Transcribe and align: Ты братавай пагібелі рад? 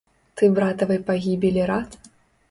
Ты 0.41 0.47
братавай 0.53 0.99
пагібелі 1.09 1.67
рад? 1.73 1.99